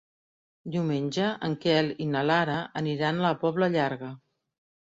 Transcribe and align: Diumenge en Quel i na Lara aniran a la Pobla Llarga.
Diumenge 0.75 1.27
en 1.49 1.57
Quel 1.67 1.93
i 2.07 2.09
na 2.15 2.25
Lara 2.31 2.57
aniran 2.83 3.21
a 3.23 3.27
la 3.29 3.35
Pobla 3.45 3.73
Llarga. 3.79 4.13